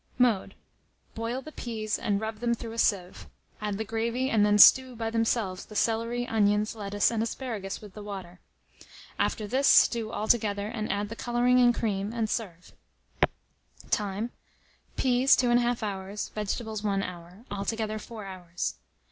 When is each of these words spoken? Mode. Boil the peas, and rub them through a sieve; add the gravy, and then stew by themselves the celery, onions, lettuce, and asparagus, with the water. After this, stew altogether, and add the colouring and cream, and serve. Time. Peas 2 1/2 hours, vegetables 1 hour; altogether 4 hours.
Mode. 0.17 0.55
Boil 1.13 1.43
the 1.43 1.51
peas, 1.51 1.99
and 1.99 2.19
rub 2.19 2.37
them 2.39 2.55
through 2.55 2.71
a 2.71 2.79
sieve; 2.79 3.27
add 3.61 3.77
the 3.77 3.83
gravy, 3.83 4.31
and 4.31 4.43
then 4.43 4.57
stew 4.57 4.95
by 4.95 5.11
themselves 5.11 5.65
the 5.67 5.75
celery, 5.75 6.27
onions, 6.27 6.73
lettuce, 6.75 7.11
and 7.11 7.21
asparagus, 7.21 7.81
with 7.81 7.93
the 7.93 8.01
water. 8.01 8.39
After 9.19 9.45
this, 9.45 9.67
stew 9.67 10.11
altogether, 10.11 10.65
and 10.65 10.91
add 10.91 11.09
the 11.09 11.15
colouring 11.15 11.59
and 11.59 11.75
cream, 11.75 12.13
and 12.13 12.31
serve. 12.31 12.73
Time. 13.91 14.31
Peas 14.97 15.35
2 15.35 15.49
1/2 15.49 15.83
hours, 15.83 16.29
vegetables 16.33 16.81
1 16.81 17.03
hour; 17.03 17.45
altogether 17.51 17.99
4 17.99 18.25
hours. 18.25 18.77